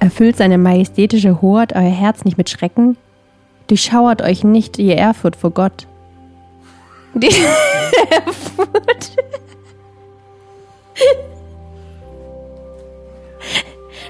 [0.00, 2.96] Erfüllt seine majestätische Hoheit euer Herz nicht mit Schrecken?
[3.66, 5.86] Durchschauert euch nicht ihr Ehrfurcht vor Gott.
[7.14, 7.26] Die
[8.10, 9.16] Ehrfurcht.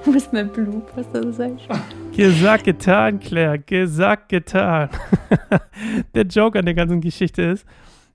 [0.05, 1.67] Du bist mein Blut, was du sagst.
[2.17, 3.59] Gesagt, getan, Claire.
[3.59, 4.89] Gesagt, getan.
[6.15, 7.67] der Joke an der ganzen Geschichte ist,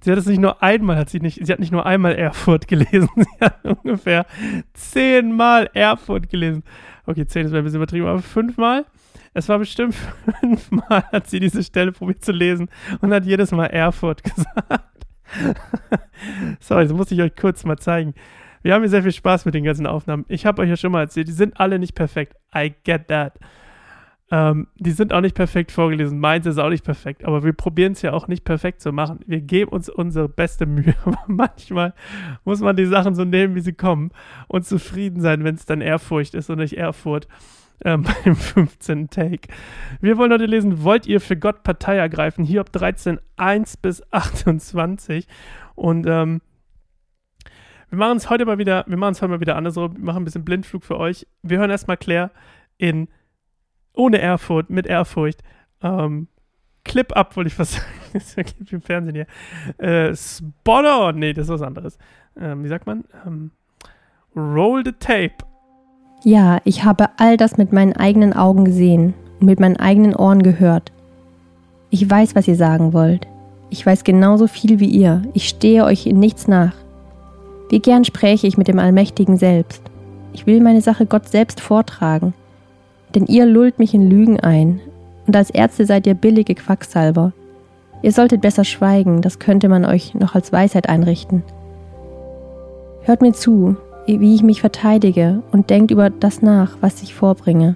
[0.02, 2.68] sie hat es nicht nur einmal, hat sie nicht, sie hat nicht nur einmal Erfurt
[2.68, 4.26] gelesen, sie hat ungefähr
[4.74, 6.64] zehnmal Erfurt gelesen.
[7.06, 8.86] Okay, zehn ist ein bisschen übertrieben, aber fünfmal?
[9.34, 9.96] Es war bestimmt
[10.40, 12.70] fünfmal, hat sie diese Stelle probiert zu lesen
[13.02, 15.06] und hat jedes Mal Erfurt gesagt.
[16.60, 18.14] Sorry, das muss ich euch kurz mal zeigen.
[18.62, 20.26] Wir haben hier sehr viel Spaß mit den ganzen Aufnahmen.
[20.28, 22.36] Ich habe euch ja schon mal erzählt, die sind alle nicht perfekt.
[22.56, 23.38] I get that.
[24.32, 26.20] Ähm, die sind auch nicht perfekt vorgelesen.
[26.20, 27.26] Meins ist auch nicht perfekt.
[27.26, 29.20] Aber wir probieren es ja auch nicht perfekt zu machen.
[29.28, 30.96] Wir geben uns unsere beste Mühe.
[31.06, 31.94] Aber manchmal
[32.44, 34.12] muss man die Sachen so nehmen, wie sie kommen.
[34.48, 37.28] Und zufrieden sein, wenn es dann Ehrfurcht ist und nicht Ehrfurcht.
[37.84, 39.10] Ähm, beim 15.
[39.10, 39.48] Take.
[40.02, 42.46] Wir wollen heute lesen, wollt ihr für Gott Partei ergreifen?
[42.46, 45.28] Hiob 13, 1 bis 28.
[45.76, 46.42] Und ähm,
[47.90, 50.24] wir machen es heute mal wieder, wir machen es heute mal wieder andersrum, wir machen
[50.24, 51.28] ein bisschen Blindflug für euch.
[51.44, 52.32] Wir hören erstmal Claire
[52.78, 53.08] in
[53.96, 55.42] ohne Ehrfurcht, mit Ehrfurcht.
[55.82, 56.28] Ähm,
[56.84, 57.86] Clip up, wollte ich fast sagen.
[58.14, 59.28] das ist ja Clip im Fernsehen hier.
[59.78, 61.20] Äh, spot on.
[61.20, 61.98] Nee, das ist was anderes.
[62.40, 63.04] Ähm, wie sagt man?
[63.26, 63.52] Ähm,
[64.36, 65.34] roll the tape.
[66.24, 70.44] Ja, ich habe all das mit meinen eigenen Augen gesehen und mit meinen eigenen Ohren
[70.44, 70.92] gehört.
[71.90, 73.28] Ich weiß, was ihr sagen wollt.
[73.70, 75.22] Ich weiß genauso viel wie ihr.
[75.34, 76.74] Ich stehe euch in nichts nach.
[77.70, 79.82] Wie gern spräche ich mit dem Allmächtigen selbst.
[80.34, 82.34] Ich will meine Sache Gott selbst vortragen.
[83.16, 84.82] Denn ihr lullt mich in Lügen ein,
[85.26, 87.32] und als Ärzte seid ihr billige Quacksalber.
[88.02, 91.42] Ihr solltet besser schweigen, das könnte man euch noch als Weisheit einrichten.
[93.04, 97.76] Hört mir zu, wie ich mich verteidige, und denkt über das nach, was ich vorbringe.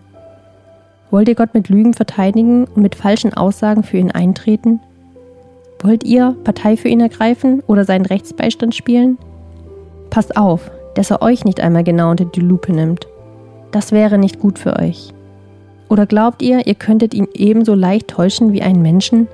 [1.10, 4.80] Wollt ihr Gott mit Lügen verteidigen und mit falschen Aussagen für ihn eintreten?
[5.82, 9.18] Wollt ihr Partei für ihn ergreifen oder seinen Rechtsbeistand spielen?
[10.10, 13.08] Passt auf, dass er euch nicht einmal genau unter die Lupe nimmt.
[13.72, 15.14] Das wäre nicht gut für euch.
[15.90, 19.28] Oder glaubt ihr, ihr könntet ihn ebenso leicht täuschen wie einen Menschen?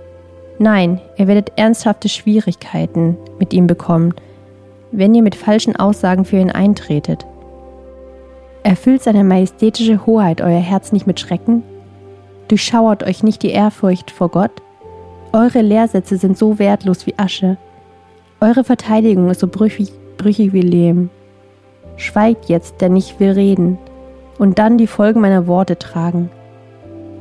[0.58, 4.14] Nein, ihr werdet ernsthafte Schwierigkeiten mit ihm bekommen,
[4.92, 7.26] wenn ihr mit falschen Aussagen für ihn eintretet.
[8.64, 11.62] Erfüllt seine majestätische Hoheit euer Herz nicht mit Schrecken?
[12.48, 14.52] Durchschauert euch nicht die Ehrfurcht vor Gott?
[15.34, 17.58] Eure Lehrsätze sind so wertlos wie Asche.
[18.40, 21.10] Eure Verteidigung ist so brüchig brüchig wie Lehm.
[21.98, 23.78] Schweigt jetzt, denn ich will reden
[24.38, 26.30] und dann die Folgen meiner Worte tragen.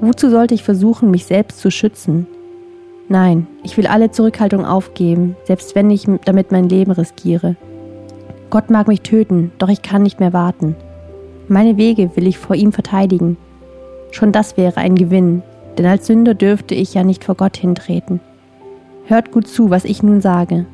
[0.06, 2.26] Wozu sollte ich versuchen, mich selbst zu schützen?
[3.08, 7.56] Nein, ich will alle Zurückhaltung aufgeben, selbst wenn ich damit mein Leben riskiere.
[8.50, 10.76] Gott mag mich töten, doch ich kann nicht mehr warten.
[11.48, 13.38] Meine Wege will ich vor ihm verteidigen.
[14.10, 15.42] Schon das wäre ein Gewinn,
[15.78, 18.20] denn als Sünder dürfte ich ja nicht vor Gott hintreten.
[19.06, 20.66] Hört gut zu, was ich nun sage.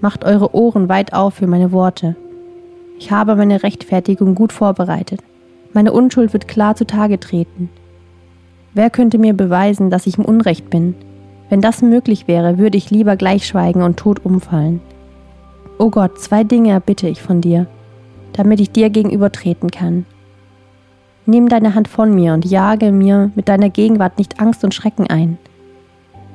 [0.00, 2.16] Macht eure Ohren weit auf für meine Worte.
[2.98, 5.20] Ich habe meine Rechtfertigung gut vorbereitet.
[5.74, 7.68] Meine Unschuld wird klar zutage treten.
[8.76, 10.94] Wer könnte mir beweisen, dass ich im Unrecht bin?
[11.48, 14.82] Wenn das möglich wäre, würde ich lieber gleich schweigen und tot umfallen.
[15.78, 17.68] O oh Gott, zwei Dinge erbitte ich von dir,
[18.34, 20.04] damit ich dir gegenübertreten kann.
[21.24, 25.06] Nimm deine Hand von mir und jage mir mit deiner Gegenwart nicht Angst und Schrecken
[25.06, 25.38] ein.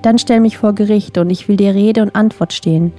[0.02, 2.92] Dann stell mich vor Gericht und ich will dir Rede und Antwort stehen.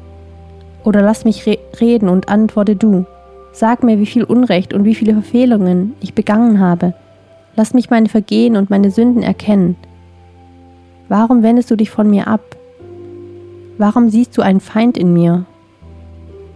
[0.84, 3.06] Oder lass mich re reden und antworte du.
[3.50, 6.94] Sag mir, wie viel Unrecht und wie viele Verfehlungen ich begangen habe.
[7.56, 9.76] Lass mich meine Vergehen und meine Sünden erkennen.
[11.08, 12.56] Warum wendest du dich von mir ab?
[13.78, 15.44] Warum siehst du einen Feind in mir?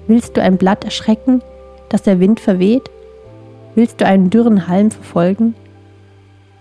[0.07, 1.43] Willst du ein Blatt erschrecken,
[1.89, 2.91] das der Wind verweht?
[3.75, 5.55] Willst du einen dürren Halm verfolgen?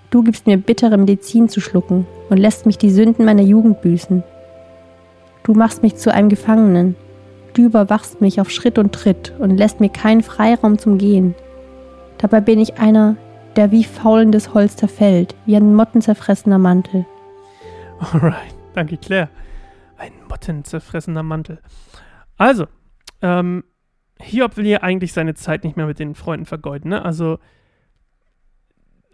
[0.09, 4.23] Du gibst mir bittere Medizin zu schlucken und lässt mich die Sünden meiner Jugend büßen.
[5.43, 6.95] Du machst mich zu einem Gefangenen,
[7.55, 11.35] Du überwachst mich auf Schritt und Tritt und lässt mir keinen Freiraum zum Gehen.
[12.17, 13.15] Dabei bin ich einer,
[13.55, 17.05] der wie faulendes Holz zerfällt, wie ein mottenzerfressener Mantel.
[17.99, 19.29] Alright, danke Claire.
[19.97, 21.61] Ein mottenzerfressener Mantel.
[22.37, 22.67] Also,
[23.21, 23.63] ähm,
[24.19, 27.03] Hiob will hier eigentlich seine Zeit nicht mehr mit den Freunden vergeuden, ne?
[27.03, 27.39] Also,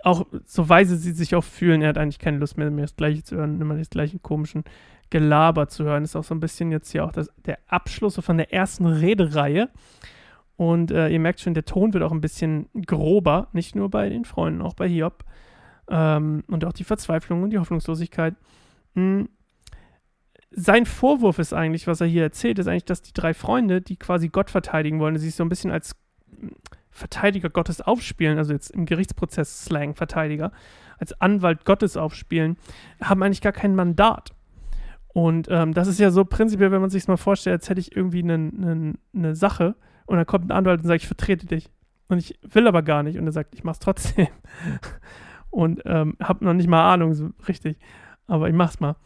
[0.03, 2.95] auch so weise sie sich auch fühlen, er hat eigentlich keine Lust mehr, mehr das
[2.95, 4.63] Gleiche zu hören, immer das gleichen komischen
[5.11, 6.03] Gelaber zu hören.
[6.03, 9.69] Ist auch so ein bisschen jetzt hier auch das, der Abschluss von der ersten Redereihe.
[10.61, 14.09] Und äh, ihr merkt schon, der Ton wird auch ein bisschen grober, nicht nur bei
[14.09, 15.23] den Freunden, auch bei Hiob.
[15.89, 18.35] Ähm, und auch die Verzweiflung und die Hoffnungslosigkeit.
[18.93, 19.29] Mhm.
[20.51, 23.97] Sein Vorwurf ist eigentlich, was er hier erzählt, ist eigentlich, dass die drei Freunde, die
[23.97, 25.95] quasi Gott verteidigen wollen, sich so ein bisschen als
[26.91, 30.51] Verteidiger Gottes aufspielen, also jetzt im Gerichtsprozess Slang Verteidiger,
[30.99, 32.55] als Anwalt Gottes aufspielen,
[33.01, 34.35] haben eigentlich gar kein Mandat.
[35.07, 37.95] Und ähm, das ist ja so prinzipiell, wenn man sich mal vorstellt, als hätte ich
[37.95, 39.73] irgendwie eine ne, ne Sache
[40.11, 41.69] und dann kommt ein Anwalt und sagt, ich vertrete dich.
[42.09, 43.17] Und ich will aber gar nicht.
[43.17, 44.27] Und er sagt, ich mach's trotzdem.
[45.49, 47.77] und ähm, hab noch nicht mal Ahnung, so richtig.
[48.27, 48.97] Aber ich mach's mal.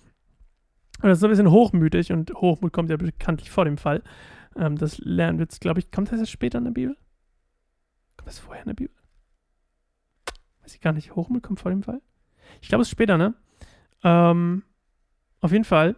[1.03, 4.01] Und das ist so ein bisschen hochmütig und Hochmut kommt ja bekanntlich vor dem Fall.
[4.55, 6.97] Ähm, das lernen wir jetzt, glaube ich, kommt das jetzt später in der Bibel?
[8.17, 8.95] Kommt das vorher in der Bibel?
[10.63, 11.15] Weiß ich gar nicht.
[11.15, 12.01] Hochmut kommt vor dem Fall?
[12.61, 13.35] Ich glaube, es ist später, ne?
[14.03, 14.63] Ähm,
[15.39, 15.97] auf jeden Fall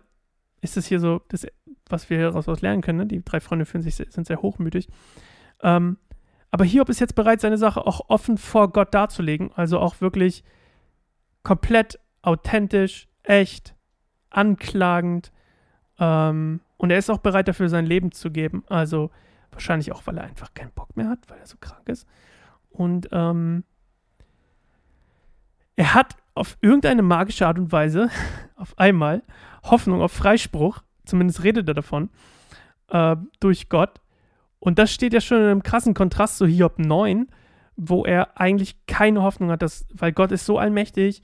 [0.70, 1.48] ist es hier so, das,
[1.90, 3.00] was wir hieraus lernen können.
[3.00, 3.06] Ne?
[3.06, 4.90] Die drei Freunde fühlen sich, sind sehr hochmütig.
[5.62, 5.98] Ähm,
[6.52, 9.52] aber Hiob ist jetzt bereit, seine Sache auch offen vor Gott darzulegen.
[9.56, 10.44] Also auch wirklich
[11.44, 13.76] komplett authentisch, echt,
[14.30, 15.32] anklagend.
[16.00, 18.64] Ähm, und er ist auch bereit dafür, sein Leben zu geben.
[18.68, 19.12] Also
[19.52, 22.08] wahrscheinlich auch, weil er einfach keinen Bock mehr hat, weil er so krank ist.
[22.70, 23.64] Und ähm,
[25.76, 28.10] er hat auf irgendeine magische Art und Weise
[28.56, 29.24] auf einmal
[29.64, 32.10] Hoffnung auf Freispruch, zumindest redet er davon,
[32.90, 34.02] äh, durch Gott.
[34.60, 37.28] Und das steht ja schon in einem krassen Kontrast zu Hiob 9,
[37.76, 41.22] wo er eigentlich keine Hoffnung hat, dass, weil Gott ist so allmächtig,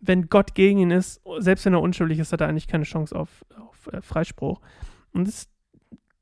[0.00, 3.14] wenn Gott gegen ihn ist, selbst wenn er unschuldig ist, hat er eigentlich keine Chance
[3.14, 4.60] auf, auf äh, Freispruch.
[5.12, 5.50] Und es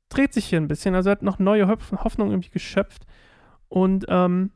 [0.09, 0.95] dreht sich hier ein bisschen.
[0.95, 3.05] Also er hat noch neue Hoffnung irgendwie geschöpft.
[3.69, 4.51] Und ähm,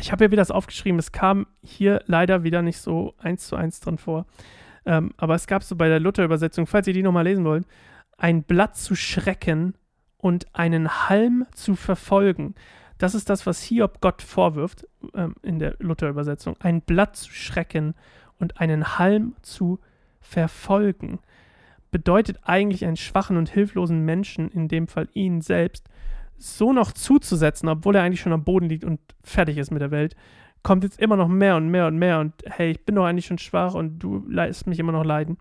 [0.00, 3.56] ich habe ja wieder das aufgeschrieben, es kam hier leider wieder nicht so eins zu
[3.56, 4.26] eins drin vor.
[4.86, 7.66] Ähm, aber es gab so bei der Luther-Übersetzung, falls ihr die nochmal lesen wollt,
[8.16, 9.74] ein Blatt zu schrecken
[10.16, 12.54] und einen Halm zu verfolgen.
[12.98, 16.56] Das ist das, was Hiob Gott vorwirft ähm, in der Luther-Übersetzung.
[16.60, 17.94] Ein Blatt zu schrecken
[18.38, 19.80] und einen Halm zu
[20.20, 21.20] verfolgen.
[21.90, 25.88] Bedeutet eigentlich einen schwachen und hilflosen Menschen, in dem Fall ihn selbst,
[26.42, 29.90] so noch zuzusetzen, obwohl er eigentlich schon am Boden liegt und fertig ist mit der
[29.90, 30.16] Welt,
[30.62, 33.26] kommt jetzt immer noch mehr und mehr und mehr und hey, ich bin doch eigentlich
[33.26, 35.38] schon schwach und du lässt mich immer noch leiden.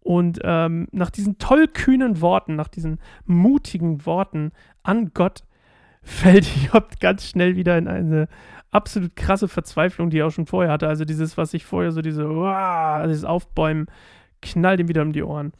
[0.00, 4.52] Und ähm, nach diesen tollkühnen Worten, nach diesen mutigen Worten
[4.82, 5.44] an Gott,
[6.02, 8.28] fällt Job ganz schnell wieder in eine
[8.70, 10.88] absolut krasse Verzweiflung, die er auch schon vorher hatte.
[10.88, 12.22] Also dieses, was ich vorher so diese,
[13.08, 13.86] dieses Aufbäumen,
[14.40, 15.52] knallt ihm wieder um die Ohren.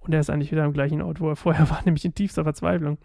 [0.00, 2.44] Und er ist eigentlich wieder am gleichen Ort, wo er vorher war, nämlich in tiefster
[2.44, 2.98] Verzweiflung.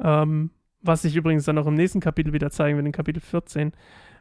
[0.00, 0.50] Ähm,
[0.82, 3.72] was sich übrigens dann auch im nächsten Kapitel wieder zeigen wird, in Kapitel 14.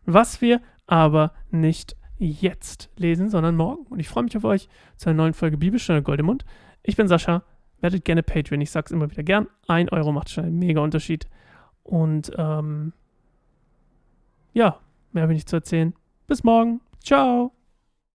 [0.06, 3.86] Was wir aber nicht jetzt lesen, sondern morgen.
[3.88, 6.46] Und ich freue mich auf euch zu einer neuen Folge Bibelstunde Goldemund.
[6.84, 7.44] Ich bin Sascha,
[7.82, 8.62] werdet gerne Patreon.
[8.62, 9.48] Ich sage es immer wieder gern.
[9.68, 11.28] Ein Euro macht schon einen mega Unterschied.
[11.84, 12.94] Und ähm,
[14.54, 14.80] ja,
[15.12, 15.94] mehr habe ich nicht zu erzählen.
[16.28, 16.82] Bis morgen.
[17.04, 17.57] Ciao.